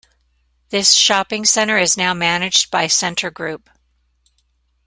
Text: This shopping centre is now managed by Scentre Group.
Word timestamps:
This 0.69 0.95
shopping 0.95 1.45
centre 1.45 1.77
is 1.77 1.95
now 1.95 2.15
managed 2.15 2.71
by 2.71 2.87
Scentre 2.87 3.29
Group. 3.29 3.69